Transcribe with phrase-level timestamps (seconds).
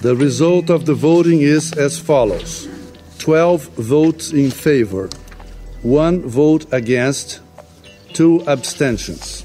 [0.00, 2.68] The result of the voting is as follows
[3.18, 5.08] 12 votes in favor,
[5.82, 7.40] 1 vote against,
[8.14, 9.44] 2 abstentions.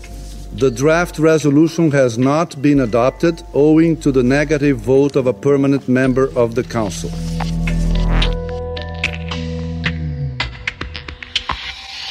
[0.55, 5.89] The draft resolution has not been adopted owing to the negative vote of a permanent
[5.89, 7.09] member of the Council.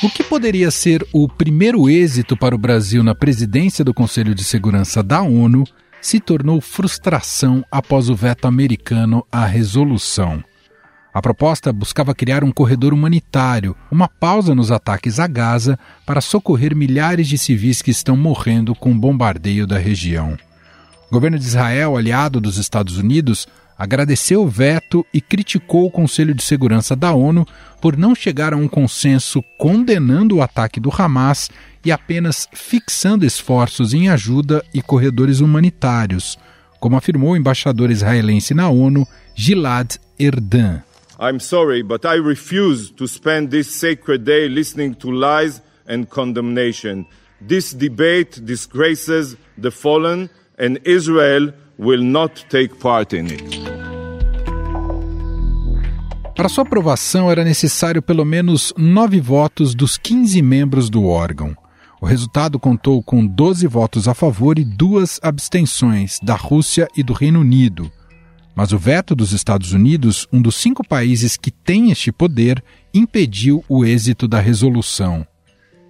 [0.03, 4.43] O que poderia ser o primeiro êxito para o Brasil na presidência do Conselho de
[4.43, 5.63] Segurança da ONU
[6.03, 10.45] se tornou frustração após o veto americano à resolução.
[11.15, 16.75] A proposta buscava criar um corredor humanitário, uma pausa nos ataques a Gaza para socorrer
[16.75, 20.37] milhares de civis que estão morrendo com o bombardeio da região.
[21.09, 23.47] O governo de Israel, aliado dos Estados Unidos,
[23.79, 27.47] agradeceu o veto e criticou o Conselho de Segurança da ONU
[27.81, 31.51] por não chegar a um consenso condenando o ataque do Hamas
[31.85, 36.39] e apenas fixando esforços em ajuda e corredores humanitários,
[36.79, 40.83] como afirmou o embaixador israelense na ONU, Gilad Erdan.
[41.21, 47.07] I'm sorry, but I refuse to spend this sacred day listening to lies and condemnation.
[47.47, 53.63] This debate disgraces the fallen, and Israel will not take part in it.
[56.35, 61.57] Para sua aprovação era necessário pelo menos nove votos dos 15 membros do órgão.
[62.03, 67.13] O resultado contou com 12 votos a favor e duas abstenções da Rússia e do
[67.13, 67.93] Reino Unido.
[68.57, 72.61] Mas o veto dos Estados Unidos, um dos cinco países que tem este poder,
[72.93, 75.25] impediu o êxito da resolução.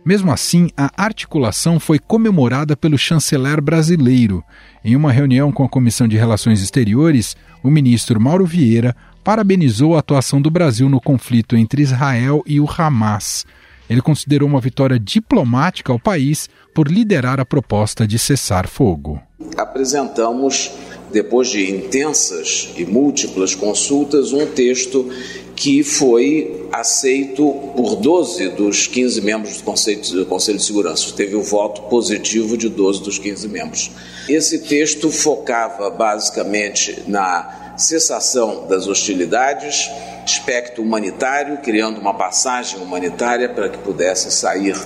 [0.04, 4.44] Mesmo assim, a articulação foi comemorada pelo chanceler brasileiro.
[4.84, 10.00] Em uma reunião com a Comissão de Relações Exteriores, o ministro Mauro Vieira parabenizou a
[10.00, 13.46] atuação do Brasil no conflito entre Israel e o Hamas
[13.92, 19.20] ele considerou uma vitória diplomática ao país por liderar a proposta de cessar fogo.
[19.56, 20.70] Apresentamos,
[21.12, 25.10] depois de intensas e múltiplas consultas, um texto
[25.54, 31.12] que foi aceito por 12 dos 15 membros do Conselho, do Conselho de Segurança.
[31.14, 33.90] Teve o voto positivo de 12 dos 15 membros.
[34.28, 39.90] Esse texto focava basicamente na cessação das hostilidades,
[40.24, 44.76] aspecto humanitário, criando uma passagem humanitária para que pudessem sair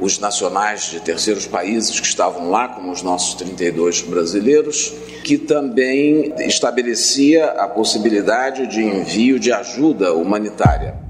[0.00, 4.92] os nacionais de terceiros países que estavam lá, como os nossos 32 brasileiros,
[5.24, 11.06] que também estabelecia a possibilidade de envio de ajuda humanitária.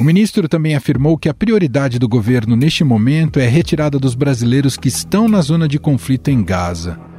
[0.00, 4.14] O ministro também afirmou que a prioridade do governo neste momento é a retirada dos
[4.14, 7.11] brasileiros que estão na zona de conflito em Gaza.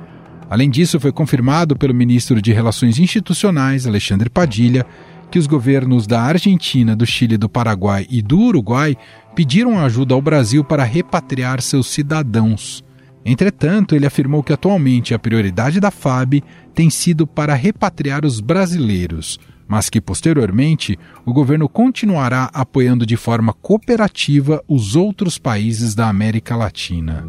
[0.54, 4.86] Além disso, foi confirmado pelo ministro de Relações Institucionais, Alexandre Padilha,
[5.32, 8.96] que os governos da Argentina, do Chile, do Paraguai e do Uruguai
[9.36, 12.84] pediram ajuda ao Brasil para repatriar seus cidadãos.
[13.26, 16.44] Entretanto, ele afirmou que atualmente a prioridade da FAB
[16.76, 23.54] tem sido para repatriar os brasileiros, mas que posteriormente o governo continuará apoiando de forma
[23.54, 27.26] cooperativa os outros países da América Latina.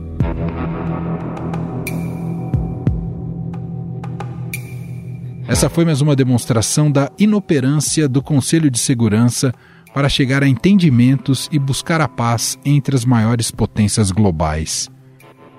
[5.46, 9.52] Essa foi mais uma demonstração da inoperância do Conselho de Segurança
[9.92, 14.90] para chegar a entendimentos e buscar a paz entre as maiores potências globais.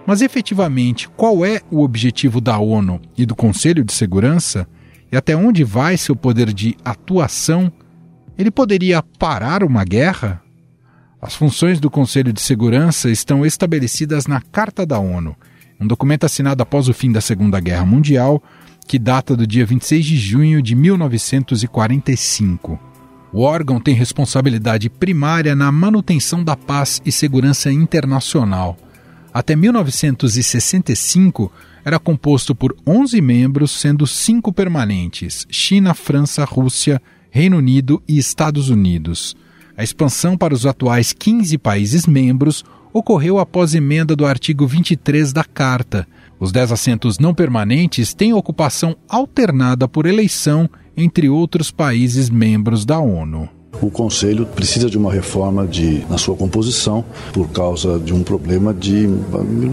[0.05, 4.67] Mas efetivamente, qual é o objetivo da ONU e do Conselho de Segurança?
[5.11, 7.71] E até onde vai seu poder de atuação?
[8.35, 10.41] Ele poderia parar uma guerra?
[11.21, 15.35] As funções do Conselho de Segurança estão estabelecidas na Carta da ONU,
[15.79, 18.41] um documento assinado após o fim da Segunda Guerra Mundial
[18.87, 22.79] que data do dia 26 de junho de 1945.
[23.33, 28.77] O órgão tem responsabilidade primária na manutenção da paz e segurança internacional.
[29.33, 31.51] Até 1965,
[31.83, 38.69] era composto por 11 membros, sendo cinco permanentes: China, França, Rússia, Reino Unido e Estados
[38.69, 39.35] Unidos.
[39.75, 42.63] A expansão para os atuais 15 países membros
[42.93, 46.07] ocorreu após emenda do artigo 23 da Carta,
[46.39, 52.99] os dez assentos não permanentes têm ocupação alternada por eleição entre outros países membros da
[52.99, 53.49] ONU.
[53.81, 58.73] O Conselho precisa de uma reforma de, na sua composição por causa de um problema
[58.73, 59.09] de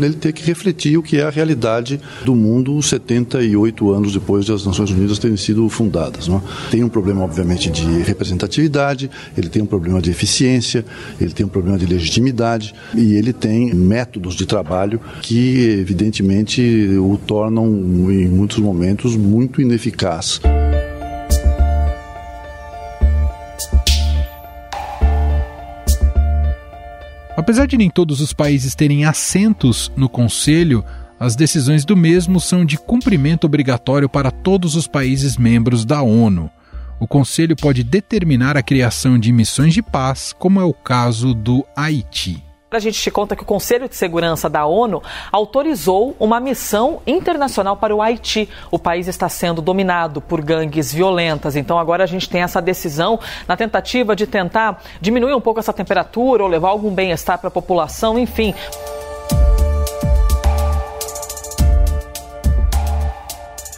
[0.03, 4.53] ele ter que refletir o que é a realidade do mundo 78 anos depois de
[4.53, 6.29] as Nações Unidas terem sido fundadas.
[6.29, 6.39] Não?
[6.39, 6.71] É?
[6.71, 10.85] Tem um problema, obviamente, de representatividade, ele tem um problema de eficiência,
[11.21, 16.61] ele tem um problema de legitimidade e ele tem métodos de trabalho que, evidentemente,
[16.99, 17.67] o tornam,
[18.11, 20.41] em muitos momentos, muito ineficaz.
[27.43, 30.85] Apesar de nem todos os países terem assentos no Conselho,
[31.19, 36.49] as decisões do mesmo são de cumprimento obrigatório para todos os países membros da ONU.
[37.01, 41.67] O Conselho pode determinar a criação de missões de paz, como é o caso do
[41.75, 42.52] Haiti.
[42.77, 47.77] A gente te conta que o Conselho de Segurança da ONU autorizou uma missão internacional
[47.77, 48.49] para o Haiti.
[48.71, 51.55] O país está sendo dominado por gangues violentas.
[51.55, 55.73] Então agora a gente tem essa decisão na tentativa de tentar diminuir um pouco essa
[55.73, 58.55] temperatura ou levar algum bem-estar para a população, enfim.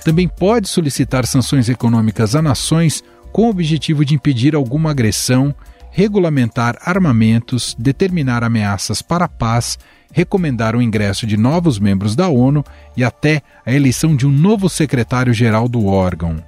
[0.04, 3.02] Também pode solicitar sanções econômicas a nações
[3.32, 5.52] com o objetivo de impedir alguma agressão
[5.96, 9.78] regulamentar armamentos, determinar ameaças para a paz,
[10.12, 12.64] recomendar o ingresso de novos membros da ONU
[12.96, 16.42] e até a eleição de um novo secretário-geral do órgão.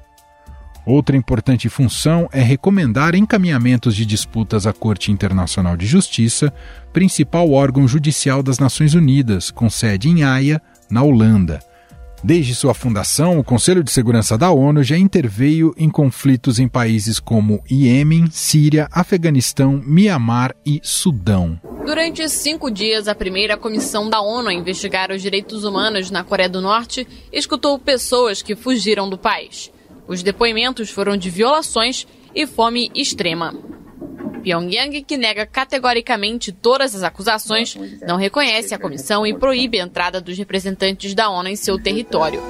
[0.85, 6.53] Outra importante função é recomendar encaminhamentos de disputas à Corte Internacional de Justiça,
[6.93, 10.61] principal órgão judicial das Nações Unidas, com sede em Haia,
[10.91, 11.61] na Holanda.
[12.27, 17.21] Desde sua fundação, o Conselho de Segurança da ONU já interveio em conflitos em países
[17.21, 21.57] como Iêmen, Síria, Afeganistão, Mianmar e Sudão.
[21.85, 26.49] Durante cinco dias, a primeira comissão da ONU a investigar os direitos humanos na Coreia
[26.49, 29.71] do Norte escutou pessoas que fugiram do país.
[30.09, 33.55] Os depoimentos foram de violações e fome extrema.
[34.47, 37.77] Pyongyang, que nega categoricamente todas as acusações,
[38.07, 42.41] não reconhece a comissão e proíbe a entrada dos representantes da ONU em seu território.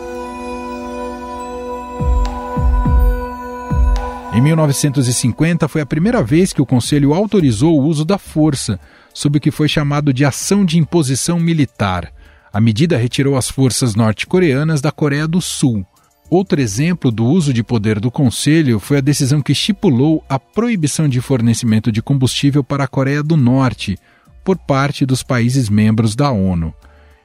[4.35, 8.79] Em 1950 foi a primeira vez que o Conselho autorizou o uso da força,
[9.15, 12.13] sob o que foi chamado de ação de imposição militar.
[12.53, 15.83] A medida retirou as forças norte-coreanas da Coreia do Sul.
[16.29, 21.09] Outro exemplo do uso de poder do Conselho foi a decisão que estipulou a proibição
[21.09, 23.97] de fornecimento de combustível para a Coreia do Norte
[24.45, 26.75] por parte dos países membros da ONU.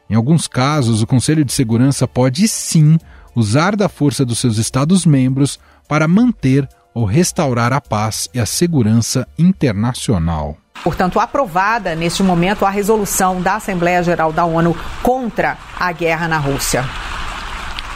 [0.08, 3.00] Em alguns casos, o Conselho de Segurança pode sim
[3.36, 9.28] usar da força dos seus Estados-membros para manter ou restaurar a paz e a segurança
[9.40, 10.58] internacional.
[10.84, 16.38] Portanto, aprovada neste momento a resolução da Assembleia Geral da ONU contra a guerra na
[16.38, 16.84] Rússia.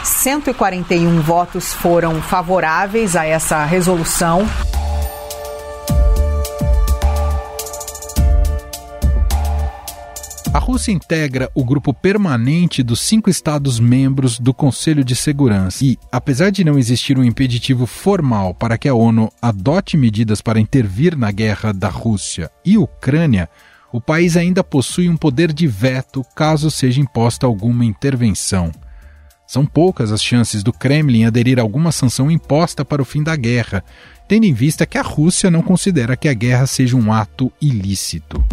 [0.05, 4.47] 141 votos foram favoráveis a essa resolução.
[10.53, 16.51] A Rússia integra o grupo permanente dos cinco Estados-membros do Conselho de Segurança e, apesar
[16.51, 21.31] de não existir um impeditivo formal para que a ONU adote medidas para intervir na
[21.31, 23.49] guerra da Rússia e Ucrânia,
[23.91, 28.71] o país ainda possui um poder de veto caso seja imposta alguma intervenção.
[29.47, 33.35] São poucas as chances do Kremlin aderir a alguma sanção imposta para o fim da
[33.35, 33.83] guerra,
[34.27, 38.43] tendo em vista que a Rússia não considera que a guerra seja um ato ilícito.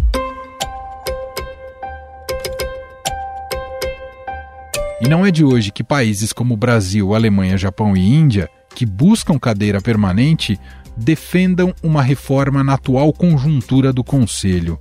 [5.01, 9.37] E não é de hoje que países como Brasil, Alemanha, Japão e Índia, que buscam
[9.37, 10.59] cadeira permanente,
[10.95, 14.79] defendam uma reforma na atual conjuntura do Conselho.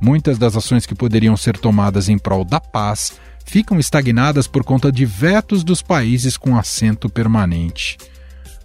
[0.00, 3.12] Muitas das ações que poderiam ser tomadas em prol da paz
[3.44, 7.98] ficam estagnadas por conta de vetos dos países com assento permanente.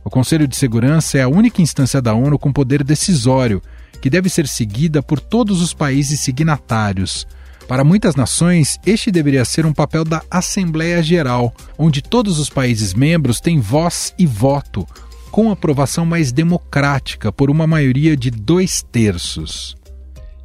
[0.03, 3.62] O Conselho de Segurança é a única instância da ONU com poder decisório,
[4.01, 7.27] que deve ser seguida por todos os países signatários.
[7.68, 12.94] Para muitas nações, este deveria ser um papel da Assembleia Geral, onde todos os países
[12.94, 14.87] membros têm voz e voto,
[15.30, 19.77] com aprovação mais democrática por uma maioria de dois terços.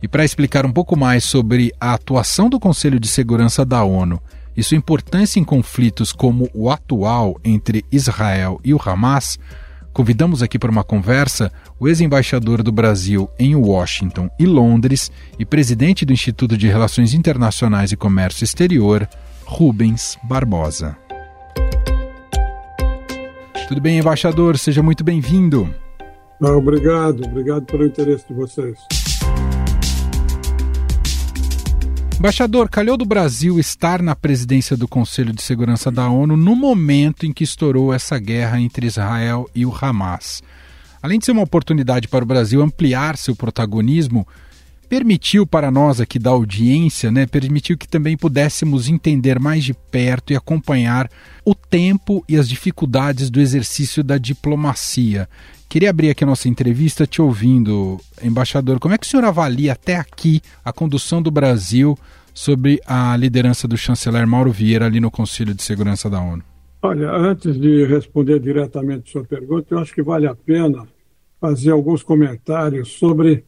[0.02, 4.20] E para explicar um pouco mais sobre a atuação do Conselho de Segurança da ONU
[4.56, 9.38] e sua importância em conflitos como o atual entre Israel e o Hamas,
[9.92, 16.04] convidamos aqui para uma conversa o ex-embaixador do Brasil em Washington e Londres e presidente
[16.04, 19.08] do Instituto de Relações Internacionais e Comércio Exterior,
[19.44, 20.96] Rubens Barbosa.
[23.68, 24.58] Tudo bem, embaixador?
[24.58, 25.72] Seja muito bem-vindo.
[26.42, 29.01] Ah, obrigado, obrigado pelo interesse de vocês.
[32.22, 37.26] Embaixador, calhou do Brasil estar na presidência do Conselho de Segurança da ONU no momento
[37.26, 40.40] em que estourou essa guerra entre Israel e o Hamas.
[41.02, 44.24] Além de ser uma oportunidade para o Brasil ampliar seu protagonismo,
[44.88, 50.32] permitiu para nós aqui da audiência, né, permitiu que também pudéssemos entender mais de perto
[50.32, 51.10] e acompanhar
[51.44, 55.28] o tempo e as dificuldades do exercício da diplomacia.
[55.72, 58.78] Queria abrir aqui a nossa entrevista te ouvindo, embaixador.
[58.78, 61.96] Como é que o senhor avalia até aqui a condução do Brasil
[62.34, 66.42] sobre a liderança do chanceler Mauro Vieira ali no Conselho de Segurança da ONU?
[66.82, 70.86] Olha, antes de responder diretamente a sua pergunta, eu acho que vale a pena
[71.40, 73.42] fazer alguns comentários sobre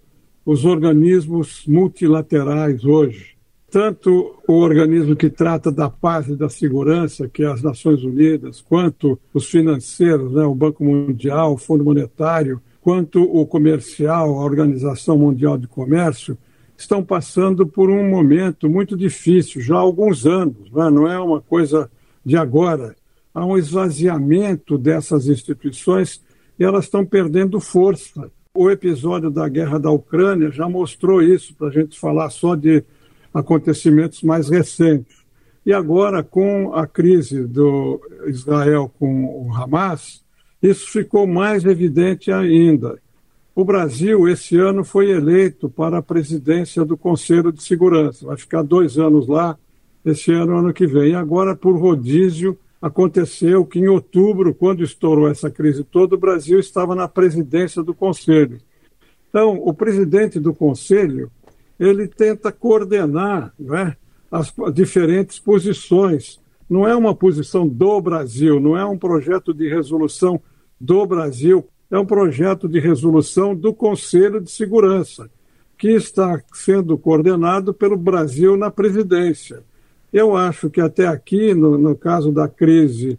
[0.47, 3.34] os organismos multilaterais hoje.
[3.75, 8.61] Tanto o organismo que trata da paz e da segurança, que é as Nações Unidas,
[8.61, 15.19] quanto os financeiros, né, o Banco Mundial, o Fundo Monetário, quanto o comercial, a Organização
[15.19, 16.39] Mundial de Comércio,
[16.79, 20.89] estão passando por um momento muito difícil, já há alguns anos, né?
[20.89, 21.91] não é uma coisa
[22.25, 22.95] de agora.
[23.35, 26.23] Há um esvaziamento dessas instituições
[26.57, 28.31] e elas estão perdendo força.
[28.55, 32.85] O episódio da guerra da Ucrânia já mostrou isso, para a gente falar só de
[33.35, 35.25] acontecimentos mais recentes.
[35.67, 40.23] E agora, com a crise do Israel com o Hamas,
[40.63, 42.99] isso ficou mais evidente ainda.
[43.55, 48.27] O Brasil, esse ano, foi eleito para a presidência do Conselho de Segurança.
[48.27, 49.57] Vai ficar dois anos lá,
[50.05, 51.13] esse ano, ano que vem.
[51.13, 56.59] E agora, por rodízio, aconteceu que em outubro, quando estourou essa crise toda, o Brasil
[56.59, 58.59] estava na presidência do Conselho.
[59.31, 61.31] Então, o presidente do Conselho
[61.79, 63.97] ele tenta coordenar né,
[64.31, 66.41] as diferentes posições.
[66.69, 70.41] Não é uma posição do Brasil, não é um projeto de resolução
[70.81, 75.31] do Brasil, é um projeto de resolução do Conselho de Segurança,
[75.77, 79.63] que está sendo coordenado pelo Brasil na presidência.
[80.13, 83.19] Eu acho que até aqui, no, no caso da crise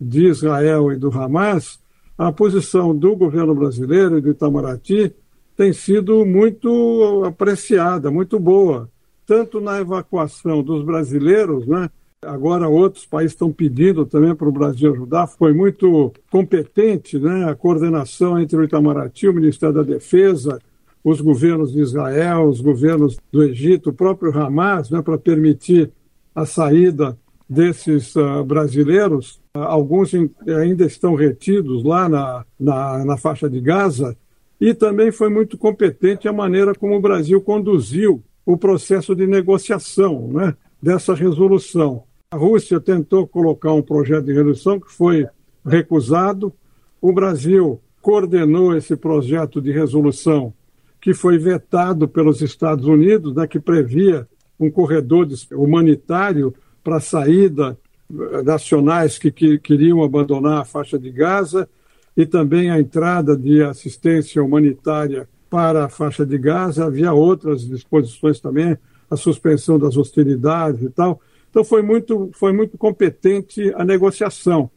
[0.00, 1.80] de Israel e do Hamas,
[2.16, 5.14] a posição do governo brasileiro e do Itamaraty
[5.56, 8.90] tem sido muito apreciada, muito boa,
[9.26, 11.88] tanto na evacuação dos brasileiros, né?
[12.22, 15.26] Agora outros países estão pedindo também para o Brasil ajudar.
[15.26, 17.48] Foi muito competente, né?
[17.48, 20.58] A coordenação entre o Itamaraty, o Ministério da Defesa,
[21.02, 25.00] os governos de Israel, os governos do Egito, o próprio Hamas, né?
[25.00, 25.90] Para permitir
[26.34, 27.16] a saída
[27.48, 29.40] desses uh, brasileiros.
[29.56, 30.12] Uh, alguns
[30.46, 34.16] ainda estão retidos lá na, na, na faixa de Gaza
[34.60, 40.28] e também foi muito competente a maneira como o Brasil conduziu o processo de negociação
[40.28, 42.04] né, dessa resolução.
[42.30, 45.26] A Rússia tentou colocar um projeto de resolução que foi
[45.64, 46.52] recusado.
[47.00, 50.54] O Brasil coordenou esse projeto de resolução
[51.00, 54.26] que foi vetado pelos Estados Unidos, né, que previa
[54.58, 57.78] um corredor humanitário para a saída
[58.10, 61.68] eh, nacionais que, que queriam abandonar a faixa de Gaza
[62.16, 66.86] e também a entrada de assistência humanitária para a faixa de Gaza.
[66.86, 68.76] Havia outras disposições também,
[69.10, 71.20] a suspensão das hostilidades e tal.
[71.50, 74.70] Então foi muito, foi muito competente a negociação.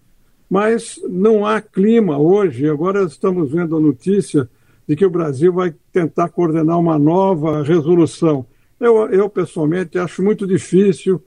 [0.50, 2.68] Mas não há clima hoje.
[2.68, 4.50] Agora estamos vendo a notícia
[4.88, 8.46] de que o Brasil vai tentar coordenar uma nova resolução.
[8.80, 11.22] Eu, eu pessoalmente acho muito difícil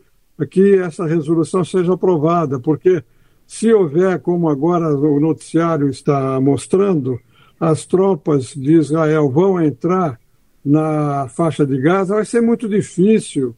[0.51, 3.05] que essa resolução seja aprovada, porque
[3.47, 7.21] se houver, como agora o noticiário está mostrando,
[7.61, 10.19] as tropas de Israel vão entrar
[10.65, 13.55] na faixa de Gaza, vai ser muito difícil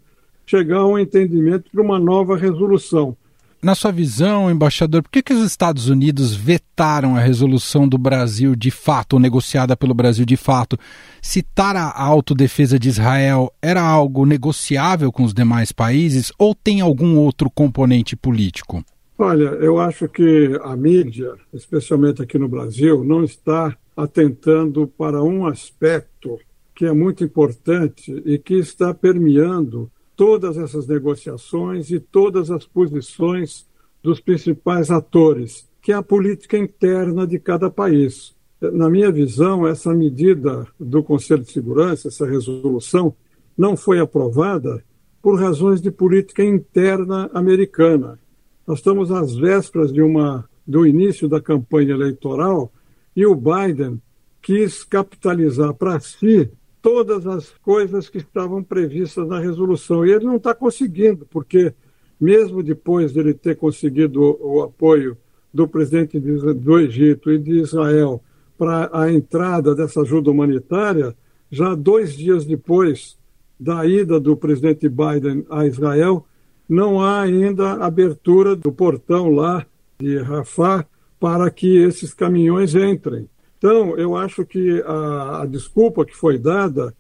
[0.47, 3.17] chegar a um entendimento para uma nova resolução.
[3.65, 8.55] Na sua visão, embaixador, por que, que os Estados Unidos vetaram a resolução do Brasil
[8.55, 10.79] de fato, ou negociada pelo Brasil de fato?
[11.23, 17.17] Citar a autodefesa de Israel era algo negociável com os demais países ou tem algum
[17.17, 18.85] outro componente político?
[19.27, 25.47] Olha, eu acho que a mídia, especialmente aqui no Brasil, não está atentando para um
[25.47, 26.39] aspecto
[26.75, 33.67] que é muito importante e que está permeando todas essas negociações e todas as posições
[34.03, 38.37] dos principais atores, que é a política interna de cada país.
[38.61, 43.17] Na minha visão, essa medida do Conselho de Segurança, essa resolução,
[43.57, 44.85] não foi aprovada
[45.23, 48.19] por razões de política interna americana.
[48.67, 52.73] Nós estamos às vésperas de uma, do início da campanha eleitoral
[53.15, 54.01] e o Biden
[54.41, 60.05] quis capitalizar para si todas as coisas que estavam previstas na resolução.
[60.05, 61.73] E ele não está conseguindo, porque
[62.21, 65.17] mesmo depois de ele ter conseguido o, o apoio
[65.53, 68.23] do presidente de, do Egito e de Israel
[68.59, 71.15] para a entrada dessa ajuda humanitária,
[71.51, 73.17] já dois dias depois
[73.59, 76.27] da ida do presidente Biden a Israel,
[76.69, 79.65] não há ainda abertura do portão lá
[79.99, 80.87] de Rafah
[81.21, 83.29] para que esses caminhões entrem.
[83.59, 86.95] Então, eu acho que a, a desculpa que foi dada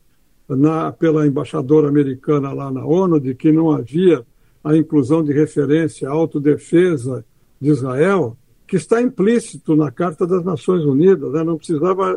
[0.48, 4.24] na, pela embaixadora americana lá na ONU de que não havia
[4.62, 7.24] a inclusão de referência à autodefesa
[7.60, 11.44] de Israel, que está implícito na Carta das Nações Unidas, né?
[11.44, 12.12] não precisava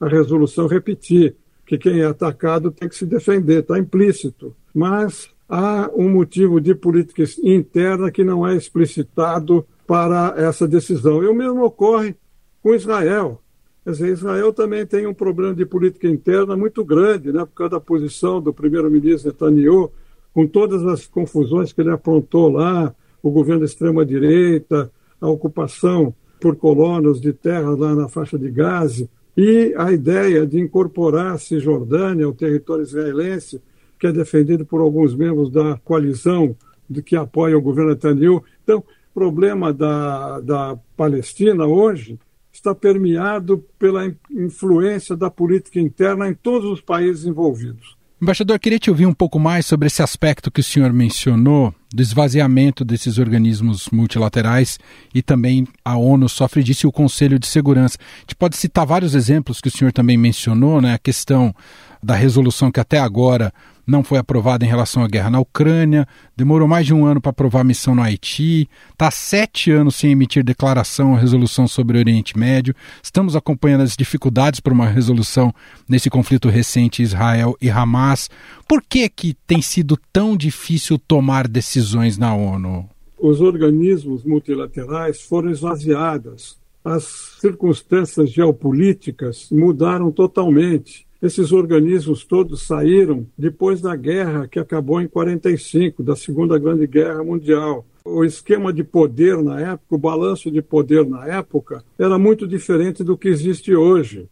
[0.00, 4.54] a, a resolução repetir que quem é atacado tem que se defender, está implícito.
[4.74, 11.22] Mas há um motivo de política interna que não é explicitado para essa decisão.
[11.22, 12.14] E o mesmo ocorre
[12.62, 13.40] com Israel.
[13.84, 17.70] Quer dizer, Israel também tem um problema de política interna muito grande, né, por causa
[17.70, 19.92] da posição do primeiro-ministro Netanyahu
[20.34, 26.56] com todas as confusões que ele aprontou lá, o governo da extrema-direita, a ocupação por
[26.56, 32.26] colonos de terras lá na faixa de Gaza, e a ideia de incorporar a Cisjordânia
[32.26, 33.62] ao território israelense,
[33.98, 36.56] que é defendido por alguns membros da coalizão
[36.88, 38.42] de que apoia o governo Netanyahu.
[38.62, 38.84] Então, o
[39.14, 42.18] problema da, da Palestina hoje
[42.52, 47.96] está permeado pela influência da política interna em todos os países envolvidos.
[48.20, 52.00] Embaixador, queria te ouvir um pouco mais sobre esse aspecto que o senhor mencionou, do
[52.00, 54.78] esvaziamento desses organismos multilaterais
[55.14, 57.98] e também a ONU sofre disso e o Conselho de Segurança.
[58.00, 60.94] A gente pode citar vários exemplos que o senhor também mencionou, né?
[60.94, 61.54] A questão
[62.02, 63.52] da resolução que até agora
[63.86, 67.30] não foi aprovada em relação à guerra na Ucrânia, demorou mais de um ano para
[67.30, 72.00] aprovar a missão no Haiti, está sete anos sem emitir declaração ou resolução sobre o
[72.00, 72.74] Oriente Médio.
[73.02, 75.54] Estamos acompanhando as dificuldades para uma resolução
[75.88, 78.28] nesse conflito recente Israel e Hamas.
[78.66, 82.88] Por que, que tem sido tão difícil tomar decisões na ONU?
[83.18, 86.58] Os organismos multilaterais foram esvaziados.
[86.84, 95.08] As circunstâncias geopolíticas mudaram totalmente esses organismos todos saíram depois da guerra que acabou em
[95.08, 97.84] 45, da Segunda Grande Guerra Mundial.
[98.04, 103.02] O esquema de poder na época, o balanço de poder na época, era muito diferente
[103.02, 104.28] do que existe hoje.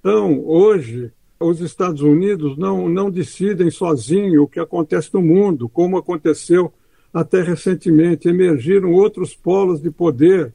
[0.00, 5.98] Então, hoje, os Estados Unidos não, não decidem sozinhos o que acontece no mundo, como
[5.98, 6.72] aconteceu
[7.12, 8.28] até recentemente.
[8.28, 10.52] Emergiram outros polos de poder.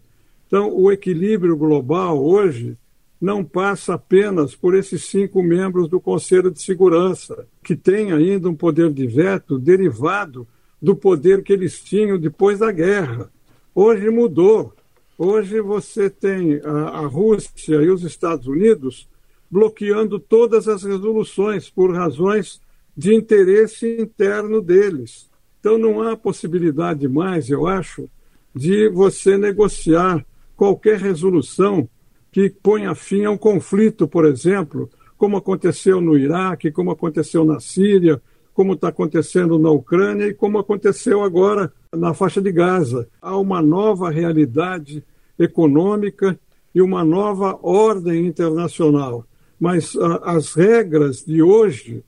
[0.47, 2.75] Então, o equilíbrio global hoje
[3.23, 8.53] não passa apenas por esses cinco membros do Conselho de Segurança, que têm ainda um
[8.53, 10.45] poder de veto derivado
[10.81, 13.31] do poder que eles tinham depois da guerra.
[13.73, 14.73] Hoje mudou.
[15.17, 19.07] Hoje você tem a, a Rússia e os Estados Unidos
[19.49, 22.59] bloqueando todas as resoluções por razões
[22.95, 25.29] de interesse interno deles.
[25.61, 28.09] Então não há possibilidade mais, eu acho,
[28.53, 30.25] de você negociar
[30.57, 31.87] qualquer resolução
[32.33, 37.59] que ponha fim a um conflito, por exemplo, como aconteceu no Iraque, como aconteceu na
[37.59, 38.19] Síria,
[38.55, 43.07] como está acontecendo na Ucrânia e como aconteceu agora na faixa de Gaza.
[43.21, 45.03] Há uma nova realidade
[45.37, 46.37] econômica
[46.73, 49.25] e uma nova ordem internacional.
[49.59, 52.03] Mas a, as regras de hoje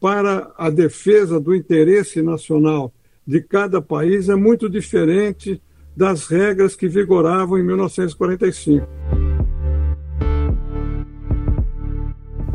[0.00, 2.92] para a defesa do interesse nacional
[3.24, 5.62] de cada país é muito diferente
[5.96, 9.27] das regras que vigoravam em 1945.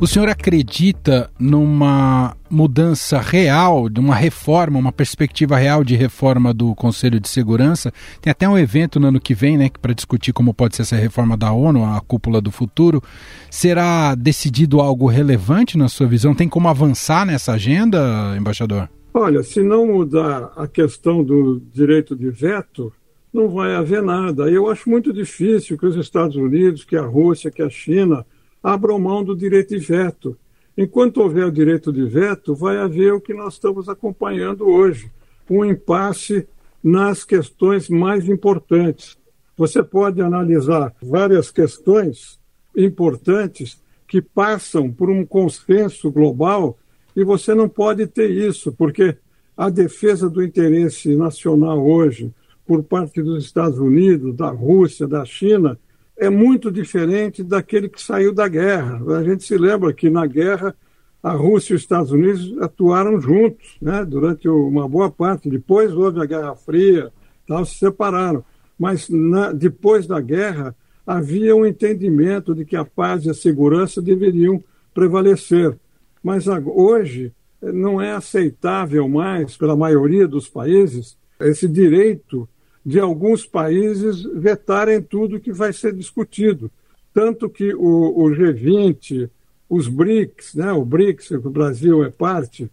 [0.04, 6.76] O senhor acredita numa mudança real, de uma reforma, uma perspectiva real de reforma do
[6.76, 7.90] Conselho de Segurança?
[8.20, 10.98] Tem até um evento no ano que vem, né, para discutir como pode ser essa
[10.98, 13.02] reforma da ONU, a cúpula do futuro.
[13.50, 16.36] Será decidido algo relevante na sua visão?
[16.36, 18.90] Tem como avançar nessa agenda, embaixador?
[19.14, 22.92] Olha, se não mudar a questão do direito de veto,
[23.34, 24.52] não vai haver nada.
[24.52, 28.26] Eu acho muito difícil que os Estados Unidos, que a Rússia, que a China
[28.64, 30.38] abram mão do direito de veto.
[30.78, 35.12] Enquanto houver o direito de veto, vai haver o que nós estamos acompanhando hoje,
[35.50, 36.48] um impasse
[36.82, 39.18] nas questões mais importantes.
[39.58, 42.40] Você pode analisar várias questões
[42.76, 46.78] importantes que passam por um consenso global
[47.16, 49.16] e você não pode ter isso, porque
[49.56, 52.34] a defesa do interesse nacional hoje,
[52.66, 55.78] por parte dos Estados Unidos, da Rússia, da China,
[56.18, 59.02] é muito diferente daquele que saiu da guerra.
[59.18, 60.76] A gente se lembra que na guerra
[61.22, 65.50] a Rússia e os Estados Unidos atuaram juntos, né, durante uma boa parte.
[65.50, 67.12] Depois houve a Guerra Fria,
[67.48, 68.44] tal, se separaram.
[68.78, 70.76] Mas na, depois da guerra
[71.08, 74.62] havia um entendimento de que a paz e a segurança deveriam
[74.94, 75.78] prevalecer.
[76.22, 82.48] Mas hoje não é aceitável mais pela maioria dos países esse direito
[82.86, 86.70] de alguns países vetarem tudo que vai ser discutido.
[87.14, 89.30] Tanto que o, o G20,
[89.70, 92.64] os BRICS, né, o BRICS, que o Brasil é parte,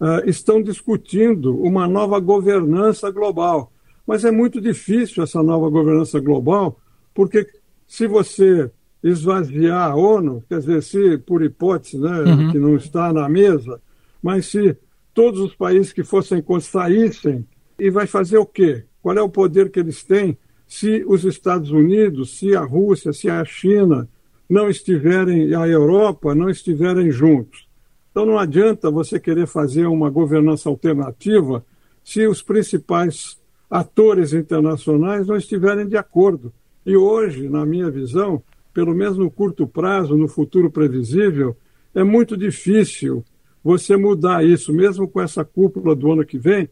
[0.00, 3.70] uh, estão discutindo uma nova governança global.
[4.06, 6.78] Mas é muito difícil essa nova governança global,
[7.14, 7.46] porque
[7.86, 8.70] se você
[9.02, 12.50] esvaziar a ONU, quer dizer, se por hipótese, né, uhum.
[12.50, 13.80] que não está na mesa,
[14.22, 14.76] mas se
[15.12, 17.46] todos os países que fossem saíssem,
[17.78, 18.84] e vai fazer o quê?
[19.02, 23.28] Qual é o poder que eles têm se os Estados Unidos, se a Rússia, se
[23.28, 24.08] a China
[24.48, 27.66] não estiverem, a Europa não estiverem juntos?
[28.10, 31.64] Então não adianta você querer fazer uma governança alternativa
[32.04, 33.38] se os principais
[33.70, 36.52] atores internacionais não estiverem de acordo.
[36.84, 38.42] E hoje, na minha visão,
[38.74, 41.56] pelo menos no curto prazo, no futuro previsível,
[41.94, 43.24] é muito difícil
[43.64, 46.68] você mudar isso, mesmo com essa cúpula do ano que vem,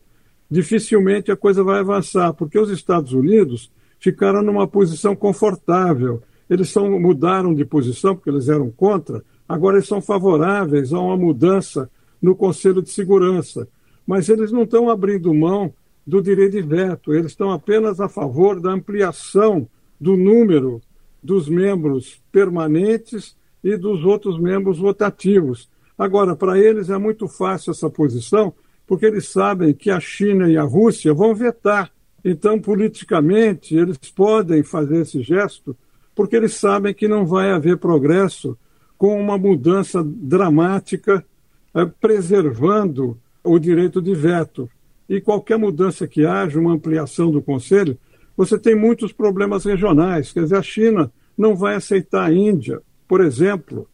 [0.50, 6.22] dificilmente a coisa vai avançar, porque os Estados Unidos ficaram numa posição confortável.
[6.48, 11.16] Eles são, mudaram de posição porque eles eram contra, agora eles são favoráveis a uma
[11.16, 11.88] mudança
[12.20, 13.68] no Conselho de Segurança.
[14.06, 15.72] Mas eles não estão abrindo mão
[16.04, 19.68] do direito de veto, eles estão apenas a favor da ampliação
[20.00, 20.80] do número
[21.22, 25.68] dos membros permanentes e dos outros membros votativos.
[25.96, 28.54] Agora, para eles é muito fácil essa posição,
[28.90, 31.92] porque eles sabem que a China e a Rússia vão vetar.
[32.24, 35.76] Então, politicamente, eles podem fazer esse gesto,
[36.12, 38.58] porque eles sabem que não vai haver progresso
[38.98, 41.24] com uma mudança dramática,
[41.72, 44.68] é, preservando o direito de veto.
[45.08, 47.96] E qualquer mudança que haja, uma ampliação do Conselho,
[48.36, 50.32] você tem muitos problemas regionais.
[50.32, 53.86] Quer dizer, a China não vai aceitar a Índia, por exemplo.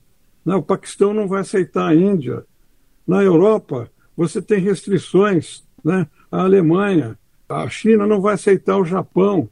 [0.43, 0.55] Né?
[0.55, 2.47] O Paquistão não vai aceitar a Índia.
[3.07, 5.65] Na Europa, você tem restrições.
[5.85, 6.07] Né?
[6.31, 9.49] A Alemanha, a China não vai aceitar o Japão.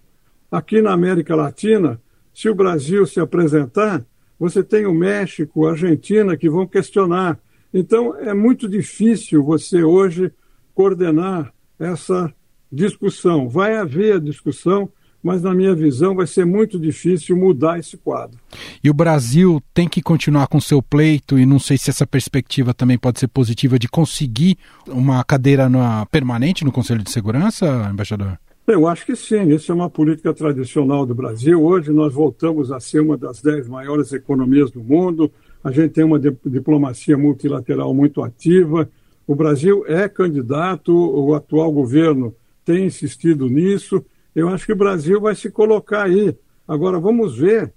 [0.50, 2.00] Aqui na América Latina,
[2.32, 4.04] se o Brasil se apresentar,
[4.38, 7.38] você tem o México, a Argentina que vão questionar.
[7.72, 10.32] Então, é muito difícil você hoje
[10.74, 12.32] coordenar essa
[12.70, 13.48] discussão.
[13.48, 14.90] Vai haver a discussão,
[15.24, 18.38] mas na minha visão vai ser muito difícil mudar esse quadro.
[18.82, 22.74] E o Brasil tem que continuar com seu pleito, e não sei se essa perspectiva
[22.74, 28.38] também pode ser positiva, de conseguir uma cadeira na, permanente no Conselho de Segurança, embaixador?
[28.66, 31.62] Eu acho que sim, isso é uma política tradicional do Brasil.
[31.62, 35.32] Hoje nós voltamos a ser uma das dez maiores economias do mundo,
[35.62, 38.86] a gente tem uma diplomacia multilateral muito ativa.
[39.26, 45.20] O Brasil é candidato, o atual governo tem insistido nisso eu acho que o Brasil
[45.20, 46.36] vai se colocar aí.
[46.66, 47.72] Agora, vamos ver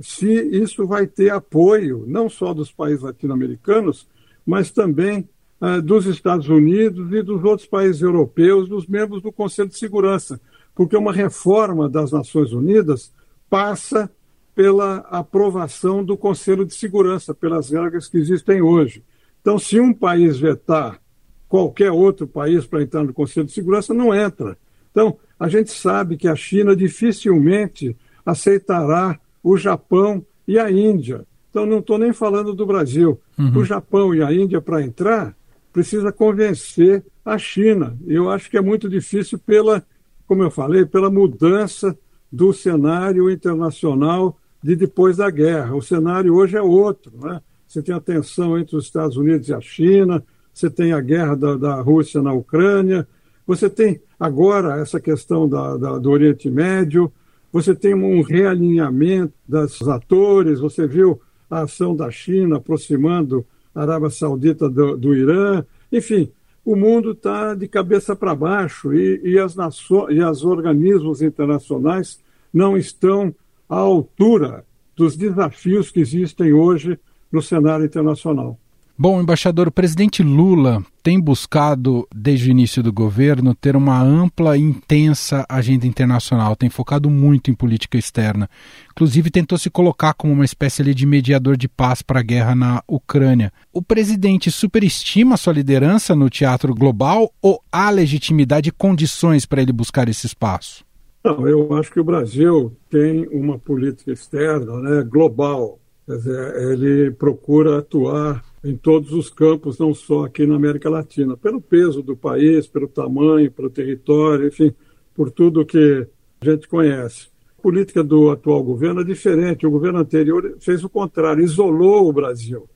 [0.00, 4.06] se isso vai ter apoio, não só dos países latino-americanos,
[4.46, 5.28] mas também
[5.60, 10.40] uh, dos Estados Unidos e dos outros países europeus, dos membros do Conselho de Segurança.
[10.74, 13.12] Porque uma reforma das Nações Unidas
[13.50, 14.10] passa
[14.54, 19.02] pela aprovação do Conselho de Segurança, pelas regras que existem hoje.
[19.40, 21.00] Então, se um país vetar
[21.48, 24.58] qualquer outro país para entrar no Conselho de Segurança, não entra.
[24.90, 31.24] Então, a gente sabe que a China dificilmente aceitará o Japão e a Índia.
[31.50, 33.20] Então, não estou nem falando do Brasil.
[33.38, 33.58] Uhum.
[33.58, 35.34] O Japão e a Índia, para entrar,
[35.72, 37.96] precisa convencer a China.
[38.06, 39.82] Eu acho que é muito difícil pela,
[40.26, 41.96] como eu falei, pela mudança
[42.30, 45.74] do cenário internacional de depois da guerra.
[45.74, 47.12] O cenário hoje é outro.
[47.18, 47.40] Né?
[47.66, 50.22] Você tem a tensão entre os Estados Unidos e a China,
[50.52, 53.06] você tem a guerra da, da Rússia na Ucrânia,
[53.48, 57.10] você tem agora essa questão da, da, do Oriente Médio,
[57.50, 64.10] você tem um realinhamento dos atores, você viu a ação da China aproximando a Arábia
[64.10, 66.30] Saudita do, do Irã, enfim,
[66.62, 72.20] o mundo está de cabeça para baixo e, e, as nações, e os organismos internacionais
[72.52, 73.34] não estão
[73.66, 74.62] à altura
[74.94, 76.98] dos desafios que existem hoje
[77.32, 78.58] no cenário internacional.
[79.00, 84.58] Bom, embaixador, o presidente Lula tem buscado, desde o início do governo, ter uma ampla
[84.58, 88.50] e intensa agenda internacional, tem focado muito em política externa.
[88.90, 92.82] Inclusive, tentou se colocar como uma espécie de mediador de paz para a guerra na
[92.88, 93.52] Ucrânia.
[93.72, 99.72] O presidente superestima sua liderança no teatro global ou há legitimidade e condições para ele
[99.72, 100.84] buscar esse espaço?
[101.24, 105.78] Não, eu acho que o Brasil tem uma política externa né, global.
[106.04, 111.36] Quer dizer, ele procura atuar em todos os campos, não só aqui na América Latina,
[111.36, 114.74] pelo peso do país, pelo tamanho, pelo território, enfim,
[115.14, 116.06] por tudo que
[116.40, 117.28] a gente conhece.
[117.58, 119.66] A política do atual governo é diferente.
[119.66, 122.68] O governo anterior fez o contrário, isolou o Brasil.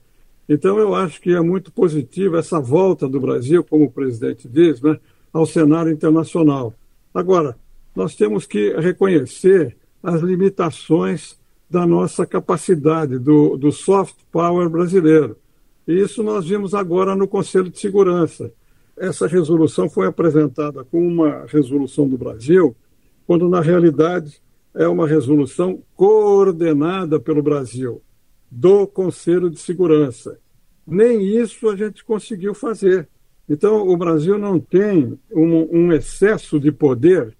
[0.47, 4.81] Então, eu acho que é muito positiva essa volta do Brasil, como o presidente diz,
[4.81, 4.99] né,
[5.31, 6.73] ao cenário internacional.
[7.13, 7.57] Agora,
[7.95, 11.37] nós temos que reconhecer as limitações
[11.69, 15.37] da nossa capacidade, do, do soft power brasileiro.
[15.87, 18.51] Isso nós vimos agora no Conselho de Segurança.
[18.97, 22.75] Essa resolução foi apresentada como uma resolução do Brasil,
[23.25, 24.41] quando na realidade
[24.73, 28.01] é uma resolução coordenada pelo Brasil,
[28.49, 30.39] do Conselho de Segurança.
[30.85, 33.07] Nem isso a gente conseguiu fazer.
[33.47, 37.35] Então, o Brasil não tem um, um excesso de poder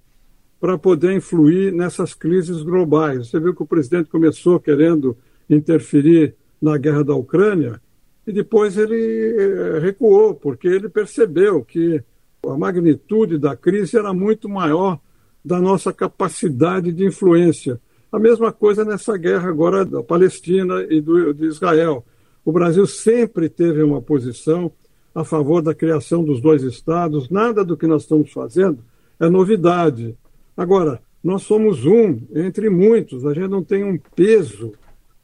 [0.60, 3.30] para poder influir nessas crises globais.
[3.30, 5.18] Você viu que o presidente começou querendo
[5.50, 7.82] interferir na guerra da Ucrânia,
[8.26, 12.02] e depois ele eh, recuou, porque ele percebeu que
[12.46, 15.00] a magnitude da crise era muito maior
[15.44, 17.80] da nossa capacidade de influência.
[18.12, 22.06] A mesma coisa nessa guerra agora da Palestina e do, de Israel.
[22.46, 24.72] O Brasil sempre teve uma posição
[25.16, 28.80] a favor da criação dos dois estados, nada do que nós estamos fazendo
[29.20, 30.18] é novidade.
[30.56, 34.74] Agora, nós somos um entre muitos, a gente não tem um peso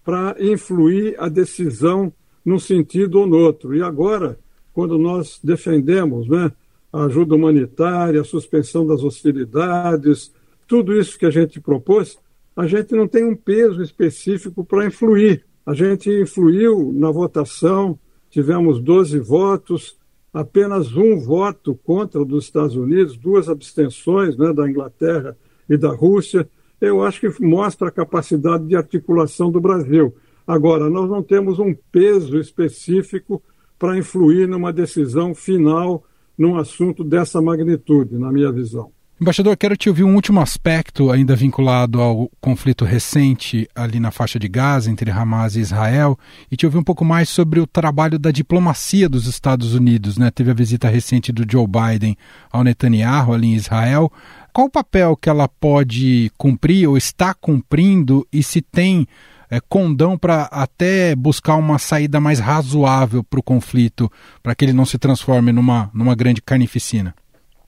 [0.03, 2.11] para influir a decisão
[2.43, 3.75] num sentido ou no outro.
[3.75, 4.37] E agora,
[4.73, 6.51] quando nós defendemos né,
[6.91, 10.31] a ajuda humanitária, a suspensão das hostilidades,
[10.67, 12.17] tudo isso que a gente propôs,
[12.55, 15.45] a gente não tem um peso específico para influir.
[15.65, 17.97] A gente influiu na votação,
[18.29, 19.97] tivemos 12 votos,
[20.33, 25.37] apenas um voto contra dos Estados Unidos, duas abstenções né, da Inglaterra
[25.69, 26.49] e da Rússia,
[26.81, 30.15] eu acho que mostra a capacidade de articulação do Brasil.
[30.49, 33.39] Agora, nós não temos um peso específico
[33.77, 36.03] para influir numa decisão final
[36.35, 38.89] num assunto dessa magnitude, na minha visão.
[39.21, 44.39] Embaixador, quero te ouvir um último aspecto ainda vinculado ao conflito recente ali na faixa
[44.39, 46.17] de Gaza entre Hamas e Israel
[46.51, 50.17] e te ouvir um pouco mais sobre o trabalho da diplomacia dos Estados Unidos.
[50.17, 50.31] Né?
[50.31, 52.17] Teve a visita recente do Joe Biden
[52.51, 54.11] ao Netanyahu ali em Israel.
[54.51, 59.05] Qual o papel que ela pode cumprir ou está cumprindo e se tem
[59.49, 64.11] é, condão para até buscar uma saída mais razoável para o conflito,
[64.43, 67.15] para que ele não se transforme numa, numa grande carnificina?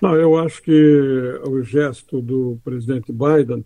[0.02, 3.64] Não, eu acho que o gesto do presidente Biden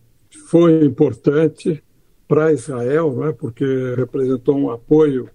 [0.50, 1.82] foi importante
[2.28, 5.30] para Israel, né, porque representou um apoio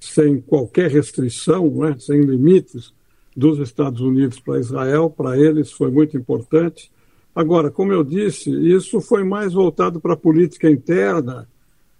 [0.00, 2.92] sem qualquer restrição, né, sem limites
[3.36, 5.08] dos Estados Unidos para Israel.
[5.08, 6.90] Para eles foi muito importante.
[7.34, 11.48] Agora, como eu disse, isso foi mais voltado para a política interna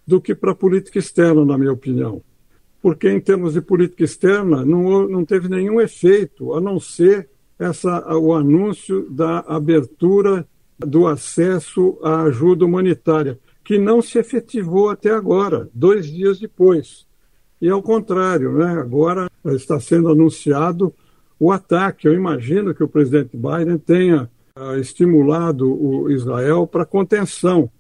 [0.07, 2.23] do que para a política externa, na minha opinião.
[2.81, 8.17] Porque, em termos de política externa, não, não teve nenhum efeito, a não ser essa,
[8.17, 10.47] o anúncio da abertura
[10.79, 17.07] do acesso à ajuda humanitária, que não se efetivou até agora, dois dias depois.
[17.61, 18.73] E ao contrário, né?
[18.73, 20.93] agora está sendo anunciado
[21.39, 22.09] o ataque.
[22.09, 27.71] Eu imagino que o presidente Biden tenha uh, estimulado o Israel para contenção,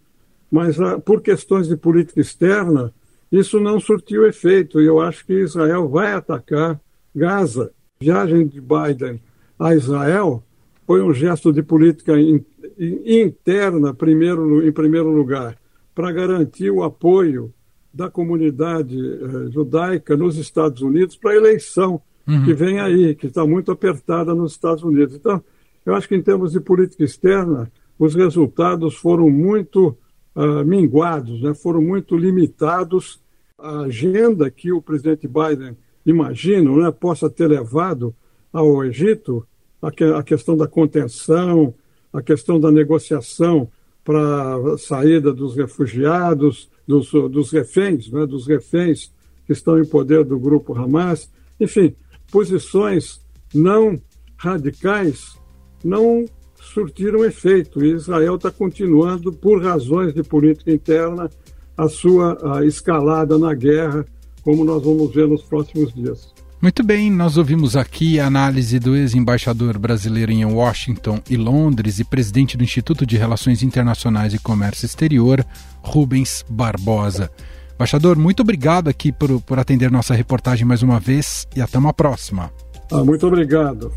[0.53, 2.93] mas uh, por questões de política externa,
[3.33, 4.83] isso não surtiu efeito.
[4.83, 6.79] E eu acho que Israel vai atacar
[7.17, 7.73] Gaza.
[7.99, 9.19] Viagem de Biden
[9.59, 10.43] a Israel
[10.87, 12.45] foi um gesto de política in,
[12.79, 15.57] interna, primeiro, em primeiro lugar,
[15.95, 17.53] para garantir o apoio
[17.95, 22.45] da comunidade eh, judaica nos Estados Unidos para a eleição uhum.
[22.45, 25.15] que vem aí, que está muito apertada nos Estados Unidos.
[25.15, 25.43] Então,
[25.85, 29.97] eu acho que em termos de política externa, os resultados foram muito
[30.35, 31.55] uh, minguados, né?
[31.55, 33.21] foram muito limitados.
[33.59, 38.14] A agenda que o presidente Biden imagina né, possa ter levado
[38.53, 39.47] ao Egito
[39.81, 41.75] a, que, a questão da contenção,
[42.12, 43.68] a questão da negociação
[44.05, 49.12] para a saída dos refugiados, dos, dos reféns, né, dos reféns
[49.47, 51.95] que estão em poder do grupo Hamas, enfim,
[52.31, 53.21] posições
[53.55, 54.01] não
[54.37, 55.37] radicais
[55.85, 56.25] não
[56.72, 57.85] surtiram efeito.
[57.85, 61.30] E Israel está continuando, por razões de política interna,
[61.76, 64.04] a sua a escalada na guerra,
[64.42, 66.32] como nós vamos ver nos próximos dias.
[66.61, 72.04] Muito bem, nós ouvimos aqui a análise do ex-embaixador brasileiro em Washington e Londres e
[72.04, 75.44] presidente do Instituto de Relações Internacionais e Comércio Exterior,
[75.82, 77.32] Rubens Barbosa.
[77.74, 81.92] Embaixador, muito obrigado aqui por, por atender nossa reportagem mais uma vez e até uma
[81.92, 82.52] próxima.
[82.92, 83.92] Ah, muito obrigado.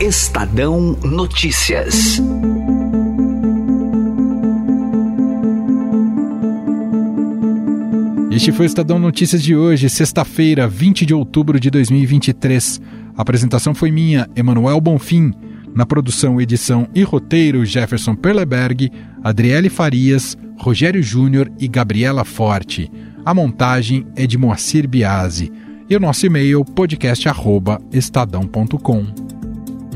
[0.00, 2.22] Estadão Notícias.
[8.30, 12.80] Este foi o Estadão Notícias de hoje, sexta-feira, 20 de outubro de 2023.
[13.16, 15.32] A apresentação foi minha, Emanuel Bonfim.
[15.74, 18.92] Na produção, edição e roteiro, Jefferson Perleberg,
[19.24, 22.88] Adriele Farias, Rogério Júnior e Gabriela Forte.
[23.24, 25.50] A montagem é de Moacir Biasi.
[25.90, 29.27] E o nosso e-mail, podcast.estadão.com.